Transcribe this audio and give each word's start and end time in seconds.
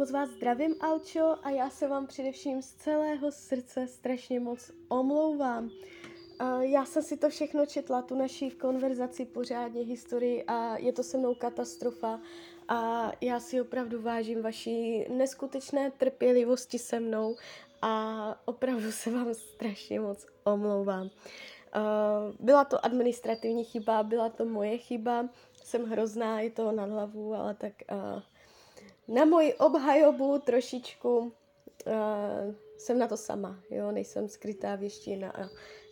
moc 0.00 0.10
vás 0.10 0.30
zdravím, 0.30 0.74
Alčo, 0.80 1.36
a 1.42 1.50
já 1.50 1.70
se 1.70 1.88
vám 1.88 2.06
především 2.06 2.62
z 2.62 2.72
celého 2.74 3.32
srdce 3.32 3.86
strašně 3.86 4.40
moc 4.40 4.70
omlouvám. 4.88 5.70
Já 6.60 6.84
jsem 6.84 7.02
si 7.02 7.16
to 7.16 7.28
všechno 7.28 7.66
četla, 7.66 8.02
tu 8.02 8.14
naši 8.14 8.50
konverzaci 8.50 9.24
pořádně, 9.24 9.82
historii 9.82 10.44
a 10.44 10.76
je 10.78 10.92
to 10.92 11.02
se 11.02 11.18
mnou 11.18 11.34
katastrofa. 11.34 12.20
A 12.68 13.12
já 13.20 13.40
si 13.40 13.60
opravdu 13.60 14.02
vážím 14.02 14.42
vaší 14.42 15.04
neskutečné 15.08 15.90
trpělivosti 15.90 16.78
se 16.78 17.00
mnou 17.00 17.36
a 17.82 18.34
opravdu 18.44 18.92
se 18.92 19.10
vám 19.10 19.34
strašně 19.34 20.00
moc 20.00 20.26
omlouvám. 20.44 21.10
Byla 22.40 22.64
to 22.64 22.84
administrativní 22.84 23.64
chyba, 23.64 24.02
byla 24.02 24.28
to 24.28 24.44
moje 24.44 24.78
chyba, 24.78 25.28
jsem 25.64 25.84
hrozná, 25.84 26.40
je 26.40 26.50
to 26.50 26.72
nad 26.72 26.90
hlavu, 26.90 27.34
ale 27.34 27.54
tak 27.54 27.72
na 29.10 29.24
moji 29.24 29.54
obhajobu 29.54 30.38
trošičku 30.38 31.18
uh, 31.18 31.32
jsem 32.78 32.98
na 32.98 33.08
to 33.08 33.16
sama, 33.16 33.60
jo, 33.70 33.92
nejsem 33.92 34.28
skrytá 34.28 34.76
věština 34.76 35.30
a 35.30 35.48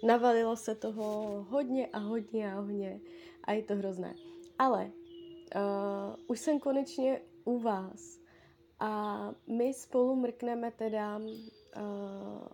navalilo 0.06 0.56
se 0.56 0.74
toho 0.74 1.46
hodně 1.48 1.86
a 1.86 1.98
hodně 1.98 2.52
a 2.52 2.60
hodně 2.60 3.00
a 3.44 3.52
je 3.52 3.62
to 3.62 3.74
hrozné. 3.74 4.14
Ale 4.58 4.84
uh, 4.84 6.14
už 6.26 6.40
jsem 6.40 6.60
konečně 6.60 7.20
u 7.44 7.58
vás 7.58 8.20
a 8.80 9.20
my 9.46 9.74
spolu 9.74 10.16
mrkneme 10.16 10.70
teda, 10.70 11.18
uh, 11.18 12.48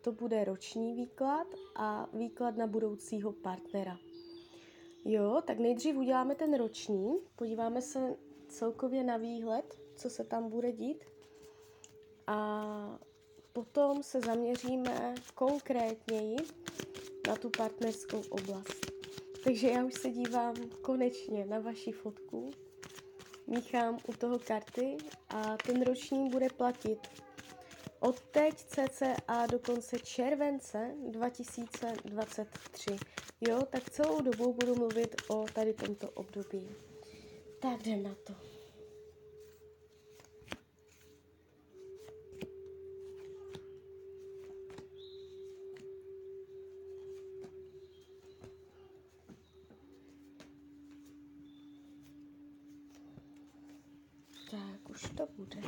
to 0.00 0.12
bude 0.12 0.44
roční 0.44 0.94
výklad 0.94 1.46
a 1.76 2.08
výklad 2.12 2.56
na 2.56 2.66
budoucího 2.66 3.32
partnera. 3.32 3.98
Jo, 5.04 5.42
tak 5.46 5.58
nejdřív 5.58 5.96
uděláme 5.96 6.34
ten 6.34 6.54
roční, 6.54 7.18
podíváme 7.36 7.82
se 7.82 8.16
celkově 8.50 9.04
na 9.04 9.16
výhled, 9.16 9.80
co 9.96 10.10
se 10.10 10.24
tam 10.24 10.50
bude 10.50 10.72
dít. 10.72 11.04
A 12.26 12.98
potom 13.52 14.02
se 14.02 14.20
zaměříme 14.20 15.14
konkrétněji 15.34 16.36
na 17.26 17.36
tu 17.36 17.50
partnerskou 17.50 18.22
oblast. 18.30 18.92
Takže 19.44 19.68
já 19.68 19.84
už 19.84 19.94
se 19.94 20.10
dívám 20.10 20.54
konečně 20.82 21.46
na 21.46 21.60
vaši 21.60 21.92
fotku, 21.92 22.50
míchám 23.46 23.98
u 24.08 24.12
toho 24.12 24.38
karty 24.38 24.96
a 25.28 25.56
ten 25.56 25.82
roční 25.82 26.28
bude 26.28 26.48
platit 26.48 26.98
od 28.00 28.20
teď 28.20 28.54
cca 28.54 29.46
do 29.50 29.58
konce 29.58 29.98
července 29.98 30.94
2023. 31.08 32.96
Jo, 33.40 33.62
tak 33.70 33.90
celou 33.90 34.20
dobu 34.20 34.52
budu 34.52 34.74
mluvit 34.74 35.22
o 35.28 35.44
tady 35.54 35.74
tomto 35.74 36.10
období. 36.10 36.68
Tak 37.60 37.86
jdem 37.86 38.02
na 38.02 38.14
to. 38.14 38.34
Tak, 54.50 54.90
už 54.90 54.99
to 55.16 55.28
bude. 55.36 55.60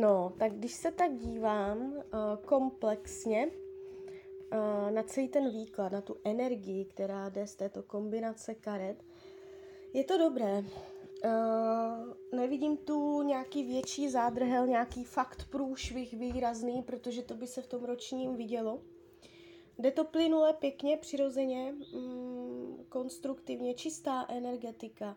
No, 0.00 0.32
tak 0.38 0.52
když 0.52 0.72
se 0.72 0.92
tak 0.92 1.16
dívám 1.16 1.92
uh, 1.92 2.02
komplexně, 2.44 3.50
na 4.90 5.02
celý 5.02 5.28
ten 5.28 5.50
výklad, 5.50 5.92
na 5.92 6.00
tu 6.00 6.16
energii, 6.24 6.84
která 6.84 7.28
jde 7.28 7.46
z 7.46 7.54
této 7.54 7.82
kombinace 7.82 8.54
karet, 8.54 9.04
je 9.92 10.04
to 10.04 10.18
dobré. 10.18 10.64
Uh, 11.24 12.38
nevidím 12.38 12.76
tu 12.76 13.22
nějaký 13.22 13.62
větší 13.64 14.10
zádrhel, 14.10 14.66
nějaký 14.66 15.04
fakt 15.04 15.48
průšvih 15.50 16.14
výrazný, 16.14 16.82
protože 16.82 17.22
to 17.22 17.34
by 17.34 17.46
se 17.46 17.62
v 17.62 17.66
tom 17.66 17.84
ročním 17.84 18.36
vidělo. 18.36 18.82
Jde 19.80 19.90
to 19.90 20.04
plynule, 20.04 20.52
pěkně, 20.52 20.96
přirozeně, 20.96 21.74
mm, 21.94 22.84
konstruktivně, 22.88 23.74
čistá 23.74 24.26
energetika. 24.28 25.16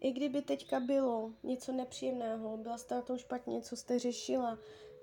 I 0.00 0.12
kdyby 0.12 0.42
teďka 0.42 0.80
bylo 0.80 1.32
něco 1.42 1.72
nepříjemného, 1.72 2.56
byla 2.56 2.78
jste 2.78 2.94
na 2.94 3.02
tom 3.02 3.18
špatně, 3.18 3.62
co 3.62 3.76
jste 3.76 3.98
řešila, 3.98 4.58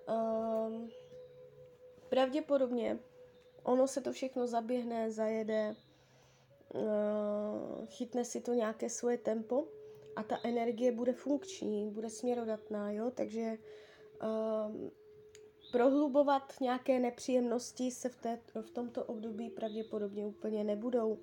um, 0.07 0.89
pravděpodobně 2.09 2.99
ono 3.63 3.87
se 3.87 4.01
to 4.01 4.11
všechno 4.11 4.47
zaběhne, 4.47 5.11
zajede, 5.11 5.75
eh, 6.75 7.85
chytne 7.85 8.25
si 8.25 8.41
to 8.41 8.53
nějaké 8.53 8.89
svoje 8.89 9.17
tempo 9.17 9.67
a 10.15 10.23
ta 10.23 10.39
energie 10.43 10.91
bude 10.91 11.13
funkční, 11.13 11.89
bude 11.89 12.09
směrodatná, 12.09 12.91
jo, 12.91 13.11
takže 13.11 13.57
um, 14.23 14.91
prohlubovat 15.73 16.53
nějaké 16.61 16.99
nepříjemnosti 16.99 17.91
se 17.91 18.09
v, 18.09 18.15
té, 18.15 18.39
v 18.61 18.71
tomto 18.71 19.03
období 19.03 19.49
pravděpodobně 19.49 20.25
úplně 20.25 20.63
nebudou. 20.63 21.17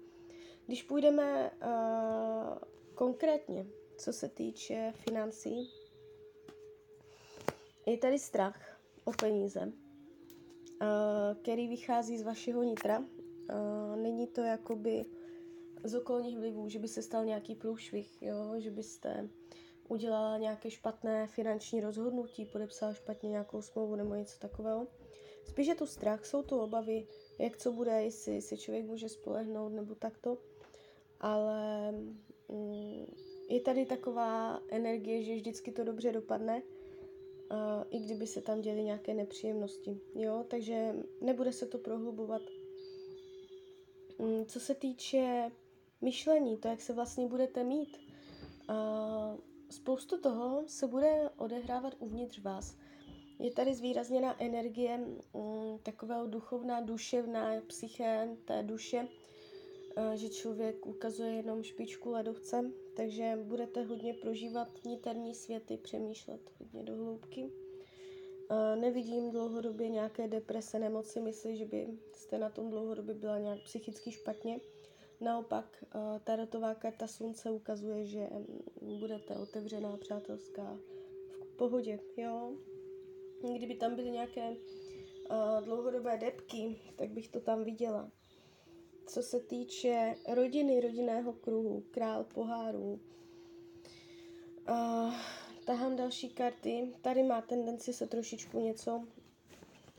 Když 0.67 0.83
půjdeme 0.83 1.51
uh, 1.51 2.59
konkrétně, 2.95 3.67
co 3.97 4.13
se 4.13 4.29
týče 4.29 4.93
financí, 4.97 5.71
je 7.87 7.99
tady 7.99 8.19
strach 8.19 8.81
o 9.05 9.13
peníze. 9.13 9.73
Eh, 10.83 11.35
který 11.43 11.69
vychází 11.69 12.19
z 12.19 12.23
vašeho 12.23 12.63
nitra. 12.63 13.05
Eh, 13.51 13.97
není 13.97 14.27
to 14.27 14.41
jakoby 14.41 15.05
z 15.85 15.95
okolních 15.95 16.39
vlivů, 16.39 16.69
že 16.69 16.79
by 16.79 16.89
se 16.89 17.03
stal 17.03 17.25
nějaký 17.25 17.55
průšvih, 17.55 18.23
jo? 18.23 18.55
že 18.59 18.71
byste 18.71 19.29
udělala 19.91 20.39
nějaké 20.39 20.71
špatné 20.71 21.27
finanční 21.27 21.81
rozhodnutí, 21.81 22.45
podepsala 22.45 22.95
špatně 22.95 23.31
nějakou 23.31 23.63
smlouvu 23.63 23.97
nebo 23.97 24.15
něco 24.15 24.39
takového. 24.39 24.87
Spíš 25.49 25.67
je 25.67 25.75
to 25.75 25.87
strach, 25.87 26.27
jsou 26.27 26.43
to 26.43 26.63
obavy, 26.63 27.07
jak 27.39 27.57
co 27.57 27.73
bude, 27.73 28.03
jestli 28.03 28.43
se 28.43 28.57
člověk 28.57 28.87
může 28.87 29.09
spolehnout 29.09 29.73
nebo 29.73 29.95
takto. 29.95 30.39
Ale 31.21 31.93
mm, 32.49 33.07
je 33.49 33.61
tady 33.61 33.87
taková 33.87 34.61
energie, 34.71 35.23
že 35.23 35.35
vždycky 35.35 35.73
to 35.73 35.85
dobře 35.85 36.13
dopadne 36.13 36.63
i 37.91 37.99
kdyby 37.99 38.27
se 38.27 38.41
tam 38.41 38.61
děly 38.61 38.83
nějaké 38.83 39.15
nepříjemnosti. 39.15 40.01
Jo, 40.15 40.45
takže 40.49 40.95
nebude 41.21 41.53
se 41.53 41.67
to 41.67 41.79
prohlubovat. 41.79 42.43
Um, 44.19 44.47
co 44.47 44.61
se 44.61 44.75
týče 44.75 45.51
myšlení, 46.01 46.57
to, 46.57 46.69
jak 46.69 46.81
se 46.81 46.93
vlastně 46.93 47.27
budete 47.27 47.65
mít, 47.65 47.99
spoustu 49.71 50.21
toho 50.21 50.63
se 50.67 50.87
bude 50.87 51.31
odehrávat 51.37 51.95
uvnitř 51.99 52.39
vás. 52.39 52.77
Je 53.39 53.51
tady 53.51 53.75
zvýrazněná 53.75 54.43
energie 54.43 55.01
um, 55.33 55.79
takového 55.83 56.27
duchovná, 56.27 56.81
duševná 56.81 57.51
psyché 57.67 58.37
té 58.45 58.63
duše, 58.63 59.09
uh, 59.97 60.13
že 60.13 60.29
člověk 60.29 60.87
ukazuje 60.87 61.33
jenom 61.33 61.63
špičku 61.63 62.11
ledovce, 62.11 62.71
takže 62.97 63.39
budete 63.43 63.83
hodně 63.83 64.15
prožívat 64.15 64.69
niterní 64.85 65.35
světy, 65.35 65.77
přemýšlet 65.77 66.41
hodně 66.59 66.83
do 66.83 66.97
hloubky. 66.97 67.51
Nevidím 68.81 69.31
dlouhodobě 69.31 69.89
nějaké 69.89 70.29
deprese, 70.29 70.79
nemoci, 70.79 71.21
myslím, 71.21 71.57
že 71.57 71.65
by 71.65 71.89
jste 72.13 72.39
na 72.39 72.51
tom 72.51 72.71
dlouhodobě 72.71 73.15
byla 73.15 73.39
nějak 73.39 73.59
psychicky 73.65 74.13
špatně. 74.13 74.61
Naopak, 75.21 75.85
tarotová 76.25 76.75
karta 76.75 77.07
slunce 77.07 77.51
ukazuje, 77.51 78.07
že 78.07 78.29
budete 78.99 79.37
otevřená, 79.37 79.97
přátelská, 79.97 80.79
v 81.43 81.57
pohodě, 81.57 81.99
jo. 82.17 82.53
Kdyby 83.57 83.75
tam 83.75 83.95
byly 83.95 84.11
nějaké 84.11 84.57
dlouhodobé 85.65 86.19
depky, 86.19 86.77
tak 86.97 87.11
bych 87.11 87.29
to 87.29 87.41
tam 87.41 87.65
viděla 87.65 88.11
co 89.11 89.23
se 89.23 89.41
týče 89.41 90.17
rodiny, 90.29 90.81
rodinného 90.81 91.33
kruhu, 91.33 91.85
král 91.91 92.25
pohárů. 92.25 93.01
Uh, 94.71 95.15
tahám 95.65 95.97
další 95.97 96.29
karty. 96.29 96.93
Tady 97.01 97.23
má 97.23 97.41
tendenci 97.41 97.93
se 97.93 98.07
trošičku 98.07 98.61
něco 98.61 99.05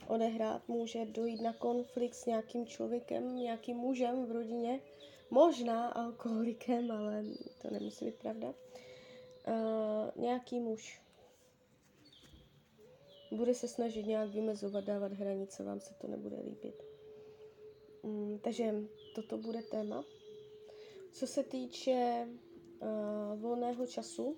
odehrát. 0.07 0.68
Může 0.68 1.06
dojít 1.06 1.42
na 1.42 1.54
konflikt 1.54 2.13
s 2.13 2.25
nějakým 2.25 2.66
člověkem, 2.66 3.36
nějakým 3.36 3.78
mužem 3.78 4.25
v 4.25 4.31
rodině. 4.31 4.80
Možná 5.33 5.88
alkoholikem, 5.89 6.92
ale 6.92 7.24
to 7.62 7.69
nemusí 7.69 8.06
být 8.06 8.16
pravda. 8.16 8.54
Uh, 9.48 10.22
nějaký 10.22 10.60
muž 10.60 11.01
bude 13.31 13.54
se 13.54 13.68
snažit 13.68 14.06
nějak 14.06 14.30
vymezovat, 14.30 14.83
dávat 14.83 15.13
hranice, 15.13 15.63
vám 15.63 15.80
se 15.80 15.94
to 15.94 16.07
nebude 16.07 16.36
líbit. 16.45 16.83
Mm, 18.04 18.39
takže 18.39 18.75
toto 19.16 19.38
bude 19.38 19.62
téma. 19.62 20.04
Co 21.12 21.28
se 21.28 21.44
týče 21.44 22.27
uh, 22.27 23.42
volného 23.42 23.88
času, 23.88 24.38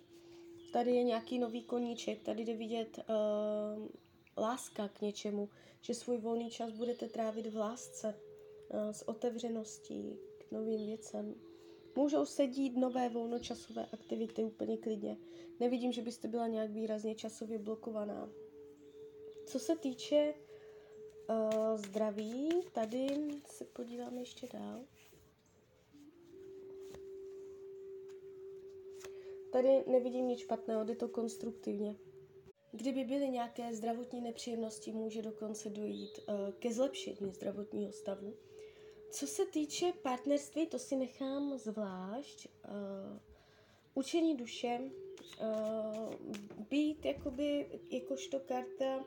tady 0.74 0.92
je 0.92 1.04
nějaký 1.04 1.40
nový 1.40 1.64
koníček, 1.64 2.24
tady 2.24 2.46
jde 2.46 2.56
vidět 2.56 3.00
uh, 3.00 3.88
láska 4.38 4.88
k 4.88 5.02
něčemu, 5.02 5.50
že 5.82 5.94
svůj 5.94 6.18
volný 6.18 6.50
čas 6.50 6.72
budete 6.72 7.08
trávit 7.08 7.48
v 7.48 7.58
lásce, 7.58 8.16
uh, 8.74 8.92
s 8.92 9.08
otevřeností 9.08 10.20
novým 10.54 10.86
věcem. 10.86 11.36
Můžou 11.96 12.26
se 12.26 12.48
dít 12.48 12.78
nové 12.78 13.10
volnočasové 13.10 13.86
aktivity 13.94 14.44
úplně 14.44 14.78
klidně. 14.78 15.18
Nevidím, 15.60 15.92
že 15.92 16.02
byste 16.02 16.28
byla 16.28 16.48
nějak 16.48 16.72
výrazně 16.72 17.16
časově 17.16 17.60
blokovaná. 17.60 18.30
Co 19.46 19.60
se 19.60 19.76
týče 19.76 20.34
uh, 21.30 21.78
zdraví, 21.78 22.50
tady 22.72 23.08
se 23.46 23.66
podíváme 23.66 24.22
ještě 24.22 24.48
dál. 24.54 24.82
Tady 29.52 29.84
nevidím 29.88 30.28
nic 30.28 30.40
špatného, 30.40 30.84
jde 30.84 30.96
to 30.96 31.08
konstruktivně. 31.08 31.96
Kdyby 32.72 33.04
byly 33.04 33.30
nějaké 33.30 33.76
zdravotní 33.76 34.22
nepříjemnosti, 34.22 34.92
může 34.92 35.22
dokonce 35.22 35.70
dojít 35.70 36.20
uh, 36.20 36.52
ke 36.60 36.74
zlepšení 36.74 37.32
zdravotního 37.32 37.92
stavu. 37.92 38.34
Co 39.14 39.28
se 39.28 39.46
týče 39.46 39.94
partnerství, 40.04 40.68
to 40.68 40.80
si 40.80 40.96
nechám 40.96 41.58
zvlášť. 41.58 42.48
Uh, 42.48 43.20
učení 43.94 44.38
duše, 44.38 44.80
uh, 45.42 46.14
být 46.70 47.06
jakoby, 47.06 47.80
jakožto 47.92 48.40
karta 48.40 49.06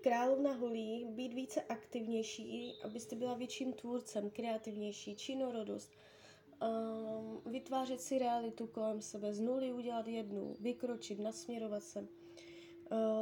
královna 0.00 0.52
holí, 0.52 1.04
být 1.08 1.34
více 1.34 1.62
aktivnější, 1.62 2.74
abyste 2.84 3.16
byla 3.16 3.34
větším 3.34 3.72
tvůrcem, 3.72 4.30
kreativnější, 4.30 5.16
činorodost, 5.16 5.92
uh, 6.62 7.52
vytvářet 7.52 8.00
si 8.00 8.18
realitu 8.18 8.66
kolem 8.66 9.00
sebe, 9.00 9.34
z 9.34 9.40
nuly 9.40 9.72
udělat 9.72 10.08
jednu, 10.08 10.56
vykročit, 10.60 11.18
nasměrovat 11.18 11.82
se, 11.82 12.00
uh, 12.00 12.08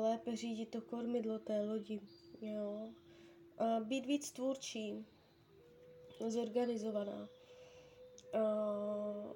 lépe 0.02 0.37
řídit 0.37 0.70
to 0.70 0.81
kormidlo 0.81 1.38
té 1.38 1.64
lodi, 1.64 2.00
jo. 2.40 2.88
Uh, 3.61 3.87
být 3.87 4.06
víc 4.06 4.32
tvůrčí, 4.32 5.06
zorganizovaná. 6.28 7.28
Uh, 8.34 9.32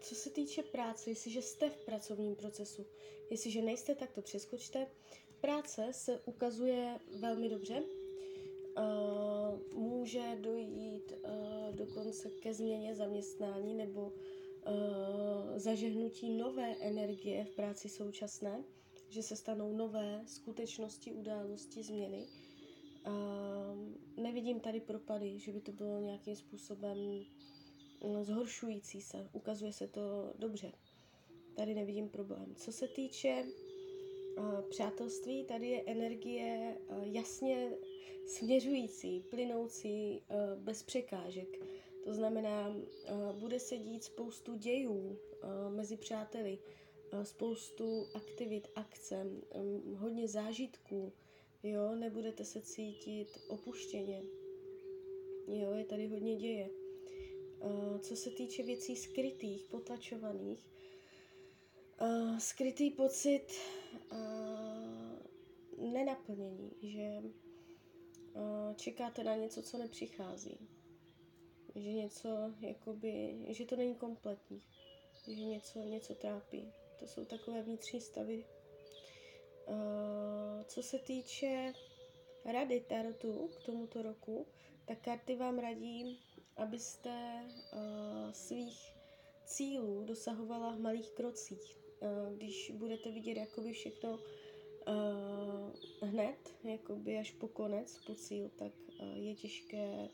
co 0.00 0.14
se 0.14 0.30
týče 0.30 0.62
práce, 0.62 1.10
jestliže 1.10 1.42
jste 1.42 1.70
v 1.70 1.84
pracovním 1.84 2.36
procesu, 2.36 2.86
jestliže 3.30 3.62
nejste, 3.62 3.94
tak 3.94 4.12
to 4.12 4.22
přeskočte. 4.22 4.86
Práce 5.40 5.88
se 5.92 6.20
ukazuje 6.24 7.00
velmi 7.20 7.48
dobře. 7.48 7.82
Uh, 7.82 9.78
může 9.78 10.38
dojít 10.40 11.12
uh, 11.12 11.74
dokonce 11.74 12.30
ke 12.30 12.54
změně 12.54 12.94
zaměstnání 12.94 13.74
nebo 13.74 14.02
uh, 14.02 14.12
zažehnutí 15.58 16.30
nové 16.30 16.74
energie 16.80 17.44
v 17.44 17.54
práci 17.54 17.88
současné, 17.88 18.64
že 19.08 19.22
se 19.22 19.36
stanou 19.36 19.72
nové 19.72 20.22
skutečnosti, 20.26 21.12
události, 21.12 21.82
změny. 21.82 22.18
Uh, 22.18 22.45
nevidím 24.16 24.60
tady 24.60 24.80
propady, 24.80 25.38
že 25.38 25.52
by 25.52 25.60
to 25.60 25.72
bylo 25.72 26.00
nějakým 26.00 26.36
způsobem 26.36 27.24
zhoršující 28.22 29.00
se. 29.00 29.28
Ukazuje 29.32 29.72
se 29.72 29.88
to 29.88 30.32
dobře. 30.38 30.72
Tady 31.54 31.74
nevidím 31.74 32.08
problém. 32.08 32.54
Co 32.54 32.72
se 32.72 32.88
týče 32.88 33.44
přátelství, 34.70 35.44
tady 35.44 35.68
je 35.68 35.82
energie 35.86 36.78
jasně 37.02 37.70
směřující, 38.26 39.20
plynoucí 39.20 40.22
bez 40.56 40.82
překážek. 40.82 41.48
To 42.04 42.14
znamená, 42.14 42.76
bude 43.38 43.60
se 43.60 43.78
dít 43.78 44.04
spoustu 44.04 44.54
dějů 44.54 45.18
mezi 45.68 45.96
přáteli, 45.96 46.58
spoustu 47.22 48.06
aktivit, 48.14 48.68
akce, 48.74 49.26
hodně 49.96 50.28
zážitků, 50.28 51.12
jo, 51.70 51.94
nebudete 51.94 52.44
se 52.44 52.60
cítit 52.60 53.38
opuštěně. 53.48 54.22
Jo, 55.48 55.74
je 55.74 55.84
tady 55.84 56.06
hodně 56.08 56.36
děje. 56.36 56.70
Uh, 57.60 57.98
co 57.98 58.16
se 58.16 58.30
týče 58.30 58.62
věcí 58.62 58.96
skrytých, 58.96 59.64
potlačovaných, 59.64 60.66
uh, 62.00 62.38
skrytý 62.38 62.90
pocit 62.90 63.46
uh, 64.12 65.92
nenaplnění, 65.92 66.70
že 66.82 67.22
čekáte 68.76 69.24
na 69.24 69.36
něco, 69.36 69.62
co 69.62 69.78
nepřichází. 69.78 70.58
Že 71.74 71.92
něco, 71.92 72.28
jakoby, 72.60 73.38
že 73.48 73.64
to 73.64 73.76
není 73.76 73.94
kompletní. 73.94 74.62
Že 75.28 75.44
něco, 75.44 75.78
něco 75.78 76.14
trápí. 76.14 76.72
To 76.98 77.06
jsou 77.06 77.24
takové 77.24 77.62
vnitřní 77.62 78.00
stavy. 78.00 78.44
Uh, 79.66 80.62
co 80.64 80.82
se 80.82 80.98
týče 80.98 81.72
rady 82.44 82.80
Tarotu 82.80 83.48
k 83.48 83.66
tomuto 83.66 84.02
roku, 84.02 84.46
tak 84.84 85.00
karty 85.00 85.36
vám 85.36 85.58
radí 85.58 86.18
abyste 86.56 87.42
uh, 87.72 88.32
svých 88.32 88.96
cílů 89.44 90.04
dosahovala 90.04 90.76
v 90.76 90.80
malých 90.80 91.10
krocích. 91.10 91.78
Uh, 92.00 92.36
když 92.36 92.72
budete 92.74 93.10
vidět 93.10 93.36
jakoby 93.36 93.72
všechno 93.72 94.18
hned, 96.02 96.54
jakoby 96.64 97.18
až 97.18 97.32
po 97.32 97.48
konec, 97.48 97.98
po 98.06 98.14
cíl, 98.14 98.50
tak 98.56 98.72
je 99.14 99.34
těžké 99.34 100.08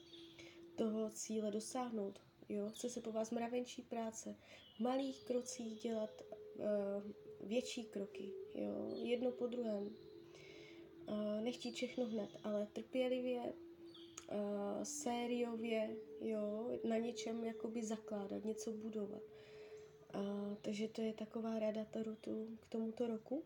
toho 0.76 1.10
cíle 1.10 1.50
dosáhnout. 1.50 2.20
Jo? 2.48 2.69
Chce 2.69 2.90
se 2.90 3.00
po 3.00 3.12
vás 3.12 3.31
mravenčí 3.31 3.82
práce. 3.82 4.37
V 4.76 4.81
malých 4.81 5.25
krocích 5.25 5.81
dělat 5.81 6.22
větší 7.40 7.84
kroky, 7.84 8.32
jo? 8.54 8.90
jedno 8.94 9.31
po 9.31 9.46
druhém. 9.46 9.96
Uh, 11.08 11.40
nechtít 11.40 11.75
všechno 11.75 12.06
hned, 12.06 12.31
ale 12.44 12.66
trpělivě 12.72 13.40
uh, 13.43 14.82
sériově, 14.82 15.96
jo, 16.20 16.70
na 16.88 16.96
něčem 16.96 17.44
jakoby 17.44 17.84
zakládat, 17.84 18.44
něco 18.44 18.72
budovat. 18.72 19.22
Uh, 20.14 20.54
takže 20.62 20.88
to 20.88 21.00
je 21.00 21.12
taková 21.12 21.58
rada 21.58 21.84
tarotu 21.84 22.58
k 22.60 22.66
tomuto 22.66 23.06
roku. 23.06 23.44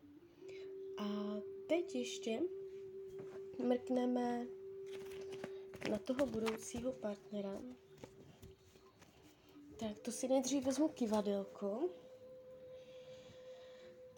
A 0.98 1.36
teď 1.68 1.94
ještě 1.94 2.40
mrkneme 3.58 4.46
na 5.90 5.98
toho 5.98 6.26
budoucího 6.26 6.92
partnera. 6.92 7.62
Tak 9.76 9.98
to 9.98 10.12
si 10.12 10.28
nejdřív 10.28 10.64
vezmu 10.64 10.88
kivadelko. 10.88 11.88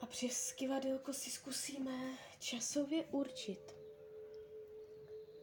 Přes 0.08 0.52
kivadelko 0.52 1.12
si 1.12 1.30
zkusíme 1.30 2.18
časově 2.38 3.04
určit. 3.04 3.74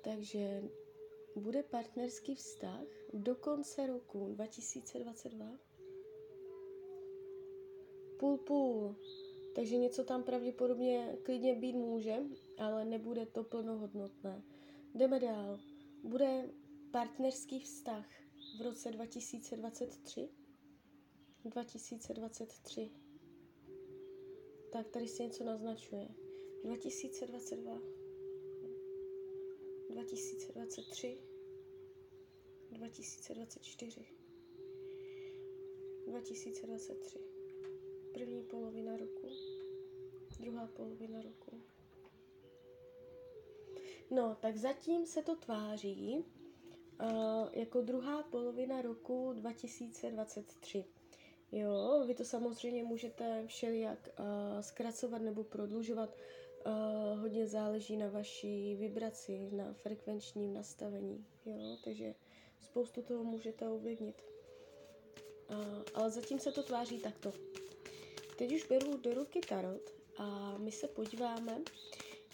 Takže 0.04 0.64
bude 1.36 1.64
partnerský 1.64 2.36
vztah 2.36 2.86
do 3.14 3.36
konce 3.36 3.88
roku 3.88 4.30
2022? 4.34 5.60
Půl 8.20 8.38
půl. 8.38 8.96
Takže 9.56 9.78
něco 9.78 10.04
tam 10.04 10.24
pravděpodobně 10.24 11.18
klidně 11.24 11.56
být 11.56 11.74
může, 11.74 12.16
ale 12.58 12.86
nebude 12.86 13.26
to 13.26 13.44
plnohodnotné. 13.44 14.44
Jdeme 14.94 15.20
dál. 15.20 15.60
Bude 16.04 16.50
partnerský 16.92 17.60
vztah 17.60 18.06
v 18.60 18.62
roce 18.62 18.92
2023? 18.92 20.30
2023. 21.46 23.05
Tak 24.70 24.90
tady 24.90 25.08
se 25.08 25.24
něco 25.24 25.44
naznačuje. 25.44 26.08
2022. 26.64 27.82
2023, 29.90 31.18
2024, 32.72 34.06
2023, 36.08 37.20
první 38.14 38.44
polovina 38.44 38.98
roku, 38.98 39.30
druhá 40.40 40.68
polovina 40.68 41.22
roku. 41.22 41.62
No, 44.12 44.36
tak 44.42 44.58
zatím 44.58 45.06
se 45.06 45.24
to 45.24 45.36
tváří 45.36 46.16
uh, 47.02 47.50
jako 47.54 47.82
druhá 47.82 48.24
polovina 48.24 48.82
roku 48.82 49.34
2023. 49.34 50.86
Jo, 51.56 52.04
vy 52.08 52.16
to 52.16 52.26
samozřejmě 52.26 52.84
můžete 52.84 53.44
všelijak 53.48 54.10
uh, 54.20 54.26
zkracovat 54.62 55.22
nebo 55.22 55.44
prodlužovat 55.44 56.10
Uh, 56.68 57.20
hodně 57.20 57.48
záleží 57.48 57.98
na 57.98 58.10
vaší 58.10 58.76
vibraci, 58.76 59.50
na 59.52 59.74
frekvenčním 59.74 60.54
nastavení, 60.54 61.26
jo, 61.46 61.78
takže 61.84 62.16
spoustu 62.62 63.02
toho 63.02 63.24
můžete 63.24 63.70
ovlivnit. 63.70 64.24
Uh, 65.50 65.58
ale 65.94 66.12
zatím 66.12 66.40
se 66.40 66.52
to 66.52 66.64
tváří 66.64 67.00
takto. 67.00 67.34
Teď 68.38 68.52
už 68.56 68.68
beru 68.68 68.98
do 68.98 69.14
ruky 69.14 69.40
tarot 69.50 69.90
a 70.18 70.58
my 70.58 70.72
se 70.72 70.88
podíváme, 70.88 71.62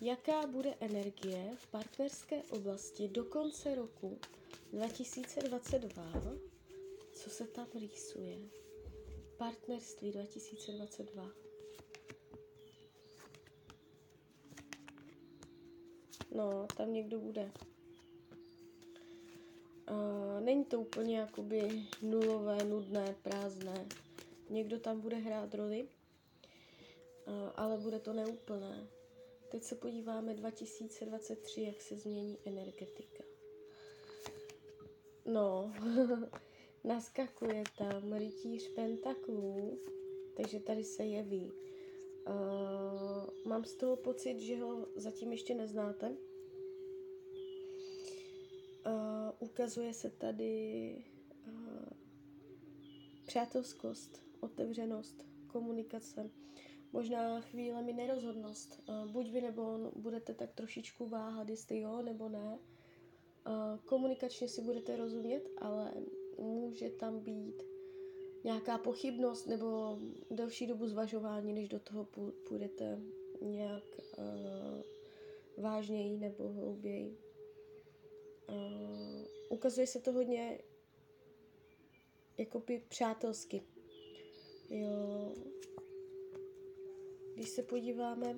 jaká 0.01 0.47
bude 0.47 0.73
energie 0.79 1.51
v 1.55 1.67
partnerské 1.67 2.43
oblasti 2.43 3.07
do 3.07 3.25
konce 3.25 3.75
roku 3.75 4.19
2022, 4.73 6.11
co 7.13 7.29
se 7.29 7.47
tam 7.47 7.67
rýsuje. 7.79 8.37
Partnerství 9.41 10.11
2022. 10.11 11.29
No, 16.35 16.67
tam 16.77 16.93
někdo 16.93 17.19
bude. 17.19 17.51
Uh, 19.91 20.41
není 20.41 20.65
to 20.65 20.79
úplně 20.79 21.19
jakoby 21.19 21.85
nulové, 22.01 22.63
nudné, 22.63 23.15
prázdné. 23.23 23.87
Někdo 24.49 24.79
tam 24.79 25.01
bude 25.01 25.15
hrát 25.15 25.53
roli, 25.53 25.87
uh, 27.27 27.33
ale 27.55 27.77
bude 27.77 27.99
to 27.99 28.13
neúplné. 28.13 28.87
Teď 29.51 29.63
se 29.63 29.75
podíváme 29.75 30.33
2023, 30.33 31.61
jak 31.61 31.81
se 31.81 31.97
změní 31.97 32.37
energetika. 32.45 33.23
No, 35.25 35.73
naskakuje 36.83 37.63
tam 37.77 38.13
rytíř 38.13 38.73
pentaklů, 38.73 39.79
takže 40.37 40.59
tady 40.59 40.83
se 40.83 41.05
jeví. 41.05 41.51
Uh, 42.27 43.29
mám 43.45 43.65
z 43.65 43.75
toho 43.75 43.95
pocit, 43.95 44.39
že 44.39 44.61
ho 44.61 44.87
zatím 44.95 45.31
ještě 45.31 45.55
neznáte. 45.55 46.09
Uh, 48.85 48.95
ukazuje 49.39 49.93
se 49.93 50.09
tady 50.09 50.95
uh, 51.47 51.89
přátelskost, 53.25 54.21
otevřenost, 54.39 55.25
komunikace, 55.47 56.29
možná 56.91 57.41
chvílemi 57.41 57.93
nerozhodnost. 57.93 58.83
Uh, 58.89 59.11
buď 59.11 59.29
vy 59.29 59.41
nebo 59.41 59.61
on 59.61 59.91
budete 59.95 60.33
tak 60.33 60.53
trošičku 60.53 61.07
váhat, 61.07 61.49
jestli 61.49 61.79
jo 61.79 62.01
nebo 62.01 62.29
ne. 62.29 62.59
Uh, 63.47 63.79
komunikačně 63.85 64.47
si 64.47 64.61
budete 64.61 64.95
rozumět, 64.95 65.49
ale 65.57 65.93
může 66.37 66.89
tam 66.89 67.19
být 67.19 67.63
nějaká 68.43 68.77
pochybnost 68.77 69.45
nebo 69.45 69.99
delší 70.31 70.67
dobu 70.67 70.87
zvažování, 70.87 71.53
než 71.53 71.69
do 71.69 71.79
toho 71.79 72.07
půjdete 72.47 72.99
nějak 73.41 73.83
uh, 74.17 75.63
vážněji 75.63 76.17
nebo 76.17 76.49
hlouběji. 76.49 77.17
Uh, 78.49 79.25
ukazuje 79.49 79.87
se 79.87 79.99
to 79.99 80.11
hodně 80.11 80.59
jakoby 82.37 82.83
přátelsky. 82.89 83.61
Jo. 84.69 85.31
Když 87.33 87.49
se 87.49 87.63
podíváme, 87.63 88.35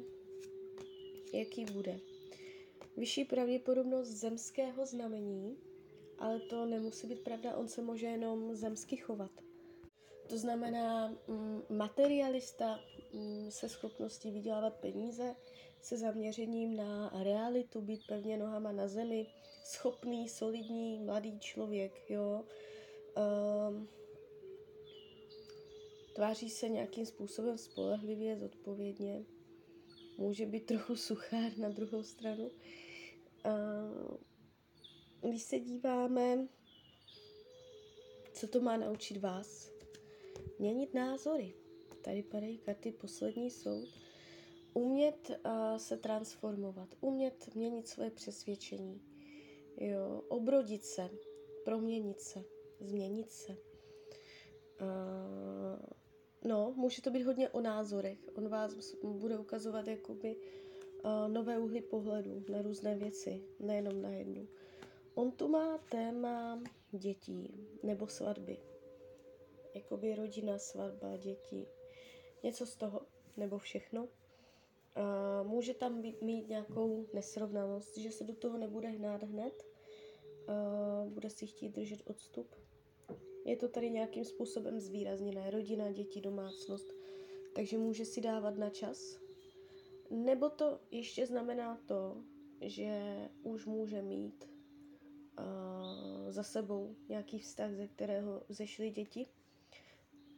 jaký 1.34 1.66
bude. 1.66 2.00
Vyšší 2.98 3.26
pravděpodobnost 3.26 4.08
zemského 4.08 4.86
znamení, 4.86 5.58
ale 6.24 6.40
to 6.40 6.66
nemusí 6.66 7.08
být 7.08 7.24
pravda, 7.24 7.56
on 7.58 7.68
se 7.68 7.82
může 7.82 8.06
jenom 8.06 8.56
zemsky 8.56 8.98
chovat. 8.98 9.32
To 10.30 10.38
znamená 10.38 11.08
mm, 11.28 11.62
materialista 11.70 12.80
mm, 13.14 13.52
se 13.52 13.70
schopností 13.70 14.32
vydělávat 14.32 14.76
peníze, 14.76 15.36
se 15.82 15.98
zaměřením 15.98 16.76
na 16.76 17.12
realitu, 17.24 17.82
být 17.82 18.08
pevně 18.08 18.38
nohama 18.38 18.72
na 18.72 18.88
zemi, 18.88 19.28
schopný, 19.66 20.30
solidní, 20.30 21.00
mladý 21.00 21.40
člověk, 21.40 22.10
jo. 22.10 22.44
Um, 23.70 23.88
tváří 26.16 26.50
se 26.50 26.70
nějakým 26.70 27.06
způsobem 27.06 27.58
spolehlivě, 27.58 28.38
zodpovědně. 28.38 29.24
Může 30.18 30.46
být 30.46 30.66
trochu 30.66 30.96
suchár 30.96 31.58
na 31.58 31.70
druhou 31.70 32.04
stranu. 32.04 32.52
Uh, 33.46 34.18
když 35.30 35.44
se 35.44 35.60
díváme, 35.60 36.48
co 38.34 38.48
to 38.48 38.62
má 38.62 38.78
naučit 38.78 39.18
vás, 39.18 39.72
měnit 40.60 40.94
názory. 40.94 41.54
Tady 42.02 42.24
padají 42.24 42.58
karty 42.58 42.92
poslední 42.92 43.50
soud. 43.52 43.88
Umět 44.74 45.30
uh, 45.46 45.78
se 45.78 45.98
transformovat, 45.98 46.90
umět 47.02 47.56
měnit 47.56 47.88
svoje 47.88 48.10
přesvědčení, 48.10 49.02
jo, 49.78 50.24
obrodit 50.28 50.84
se, 50.86 51.10
proměnit 51.66 52.22
se, 52.22 52.44
změnit 52.80 53.32
se. 53.32 53.52
Uh, 54.82 55.80
no, 56.44 56.74
může 56.78 57.02
to 57.02 57.12
být 57.12 57.24
hodně 57.24 57.50
o 57.50 57.62
názorech. 57.62 58.20
On 58.36 58.50
vás 58.50 58.94
bude 59.04 59.38
ukazovat 59.38 59.88
jakoby 59.88 60.36
uh, 60.36 61.34
nové 61.34 61.58
úhly 61.60 61.82
pohledu 61.82 62.44
na 62.50 62.62
různé 62.62 62.96
věci, 62.96 63.44
nejenom 63.60 64.02
na 64.02 64.10
jednu. 64.10 64.48
On 65.16 65.32
tu 65.32 65.48
má 65.48 65.78
téma 65.78 66.64
dětí 66.92 67.68
nebo 67.84 68.08
svatby 68.08 68.58
jakoby 69.74 70.16
rodina, 70.16 70.58
svatba, 70.58 71.18
děti, 71.18 71.68
něco 72.44 72.66
z 72.66 72.76
toho, 72.76 73.02
nebo 73.38 73.58
všechno. 73.58 74.08
A 74.96 75.44
může 75.44 75.74
tam 75.74 76.02
být, 76.02 76.22
mít 76.22 76.50
nějakou 76.50 77.08
nesrovnalost, 77.14 77.98
že 77.98 78.12
se 78.12 78.24
do 78.24 78.36
toho 78.36 78.58
nebude 78.58 78.88
hnát 78.88 79.24
hned, 79.24 79.64
a 80.48 81.06
bude 81.10 81.30
si 81.30 81.48
chtít 81.48 81.70
držet 81.70 82.02
odstup. 82.06 82.56
Je 83.46 83.56
to 83.56 83.68
tady 83.68 83.90
nějakým 83.90 84.26
způsobem 84.26 84.80
zvýrazněné, 84.80 85.52
rodina, 85.52 85.92
děti, 85.92 86.22
domácnost, 86.22 86.94
takže 87.56 87.78
může 87.78 88.06
si 88.06 88.22
dávat 88.22 88.58
na 88.58 88.70
čas. 88.70 89.20
Nebo 90.10 90.50
to 90.50 90.80
ještě 90.92 91.26
znamená 91.26 91.82
to, 91.86 92.24
že 92.62 93.16
už 93.44 93.66
může 93.66 94.02
mít 94.02 94.53
za 96.30 96.44
sebou 96.44 96.96
nějaký 97.10 97.40
vztah, 97.40 97.76
ze 97.76 97.88
kterého 97.88 98.44
zešly 98.50 98.90
děti 98.90 99.28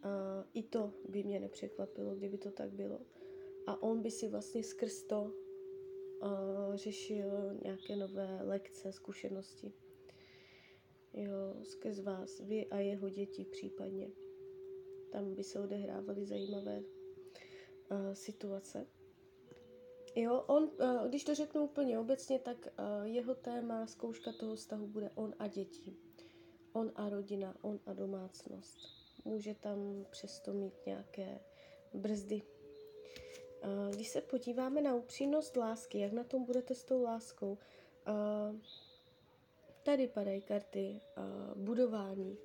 a 0.03 0.09
I 0.53 0.63
to 0.63 0.93
by 1.09 1.23
mě 1.23 1.39
nepřekvapilo, 1.39 2.15
kdyby 2.15 2.37
to 2.37 2.51
tak 2.51 2.71
bylo. 2.71 3.01
A 3.67 3.83
on 3.83 4.01
by 4.01 4.11
si 4.11 4.27
vlastně 4.27 4.63
skrz 4.63 5.03
to 5.03 5.21
uh, 5.21 6.75
řešil 6.75 7.59
nějaké 7.63 7.95
nové 7.95 8.39
lekce, 8.43 8.91
zkušenosti. 8.91 9.73
Jo, 11.13 11.63
skrz 11.63 11.99
vás, 11.99 12.39
vy 12.39 12.65
a 12.65 12.79
jeho 12.79 13.09
děti 13.09 13.45
případně. 13.45 14.09
Tam 15.11 15.35
by 15.35 15.43
se 15.43 15.59
odehrávaly 15.59 16.25
zajímavé 16.25 16.83
situace. 18.13 18.87
Jo, 20.15 20.43
on, 20.47 20.63
uh, 20.63 21.07
když 21.07 21.23
to 21.23 21.35
řeknu 21.35 21.63
úplně 21.63 21.99
obecně, 21.99 22.39
tak 22.39 22.57
uh, 22.57 23.07
jeho 23.07 23.35
téma, 23.35 23.87
zkouška 23.87 24.31
toho 24.31 24.55
vztahu 24.55 24.87
bude 24.87 25.11
on 25.15 25.33
a 25.39 25.47
děti. 25.47 25.95
On 26.73 26.91
a 26.95 27.09
rodina, 27.09 27.55
on 27.61 27.79
a 27.85 27.93
domácnost 27.93 28.77
může 29.25 29.55
tam 29.55 30.05
přesto 30.09 30.53
mít 30.53 30.73
nějaké 30.85 31.39
brzdy. 31.93 32.41
Když 33.91 34.07
se 34.07 34.21
podíváme 34.21 34.81
na 34.81 34.95
upřímnost 34.95 35.57
lásky, 35.57 35.99
jak 35.99 36.11
na 36.11 36.23
tom 36.23 36.43
budete 36.45 36.75
s 36.75 36.83
tou 36.83 37.03
láskou, 37.03 37.57
tady 39.83 40.07
padají 40.07 40.41
karty 40.41 41.01
budování, 41.55 42.37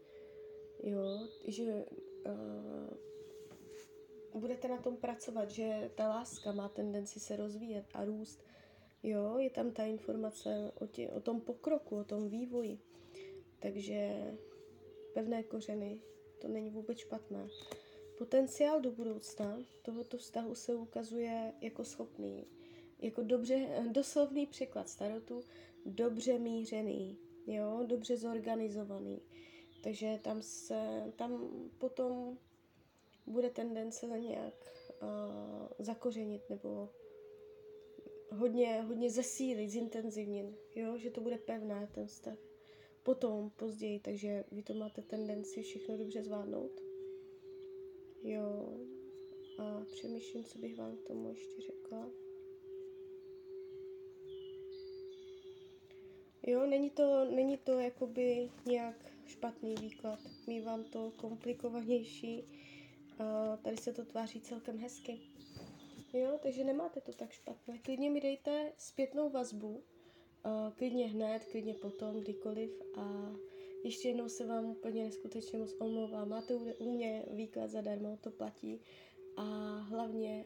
jo, 0.82 1.28
že 1.46 1.84
budete 4.38 4.68
na 4.68 4.76
tom 4.76 4.96
pracovat, 4.96 5.50
že 5.50 5.90
ta 5.94 6.08
láska 6.08 6.52
má 6.52 6.68
tendenci 6.68 7.20
se 7.20 7.36
rozvíjet 7.36 7.86
a 7.94 8.04
růst. 8.04 8.44
Jo, 9.02 9.38
je 9.38 9.50
tam 9.50 9.70
ta 9.70 9.84
informace 9.84 10.72
o, 10.80 10.86
tě, 10.86 11.10
o 11.10 11.20
tom 11.20 11.40
pokroku, 11.40 11.96
o 11.96 12.04
tom 12.04 12.28
vývoji. 12.28 12.78
Takže 13.58 14.24
pevné 15.14 15.42
kořeny, 15.42 16.00
to 16.40 16.48
není 16.48 16.70
vůbec 16.70 16.98
špatné. 16.98 17.48
Potenciál 18.18 18.80
do 18.80 18.90
budoucna 18.90 19.58
tohoto 19.82 20.18
vztahu 20.18 20.54
se 20.54 20.74
ukazuje 20.74 21.52
jako 21.60 21.84
schopný, 21.84 22.46
jako 22.98 23.22
dobře, 23.22 23.84
doslovný 23.90 24.46
překlad 24.46 24.88
starotu, 24.88 25.44
dobře 25.86 26.38
mířený, 26.38 27.18
jo, 27.46 27.84
dobře 27.86 28.16
zorganizovaný. 28.16 29.22
Takže 29.82 30.18
tam 30.22 30.42
se, 30.42 31.12
tam 31.16 31.48
potom 31.78 32.38
bude 33.26 33.50
tendence 33.50 34.06
nějak 34.06 34.54
uh, 35.02 35.08
zakořenit 35.78 36.50
nebo 36.50 36.88
hodně, 38.30 38.82
hodně 38.82 39.10
zesílit, 39.10 39.70
zintenzivnit, 39.70 40.58
jo, 40.74 40.98
že 40.98 41.10
to 41.10 41.20
bude 41.20 41.38
pevné 41.38 41.88
ten 41.94 42.06
vztah 42.06 42.38
potom, 43.02 43.50
později, 43.50 44.00
takže 44.00 44.44
vy 44.52 44.62
to 44.62 44.74
máte 44.74 45.02
tendenci 45.02 45.62
všechno 45.62 45.96
dobře 45.98 46.22
zvládnout. 46.22 46.80
Jo. 48.22 48.78
A 49.58 49.84
přemýšlím, 49.92 50.44
co 50.44 50.58
bych 50.58 50.76
vám 50.76 50.96
k 50.96 51.02
tomu 51.02 51.28
ještě 51.30 51.62
řekla. 51.62 52.10
Jo, 56.46 56.66
není 56.66 56.90
to, 56.90 57.24
není 57.24 57.56
to 57.56 57.78
jakoby 57.78 58.50
nějak 58.66 59.12
špatný 59.26 59.74
výklad. 59.80 60.18
Mívám 60.46 60.84
to 60.84 61.12
komplikovanější. 61.16 62.44
A 63.20 63.56
tady 63.56 63.76
se 63.76 63.92
to 63.92 64.04
tváří 64.04 64.40
celkem 64.40 64.78
hezky. 64.78 65.20
Jo, 66.12 66.38
takže 66.42 66.64
nemáte 66.64 67.00
to 67.00 67.12
tak 67.12 67.30
špatné. 67.30 67.78
Klidně 67.78 68.10
mi 68.10 68.20
dejte 68.20 68.72
zpětnou 68.76 69.30
vazbu, 69.30 69.82
klidně 70.76 71.06
hned, 71.06 71.44
klidně 71.44 71.74
potom, 71.74 72.20
kdykoliv 72.20 72.82
a 72.96 73.32
ještě 73.84 74.08
jednou 74.08 74.28
se 74.28 74.46
vám 74.46 74.64
úplně 74.64 75.04
neskutečně 75.04 75.58
moc 75.58 75.74
omlouvám. 75.80 76.28
Máte 76.28 76.54
u 76.54 76.92
mě 76.92 77.24
výklad 77.30 77.70
zadarmo, 77.70 78.16
to 78.16 78.30
platí 78.30 78.80
a 79.36 79.42
hlavně 79.78 80.44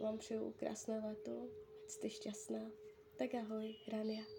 vám 0.00 0.18
přeju 0.18 0.52
krásné 0.56 0.98
léto, 0.98 1.48
jste 1.86 2.10
šťastná. 2.10 2.70
Tak 3.16 3.34
ahoj, 3.34 3.74
Rania. 3.88 4.37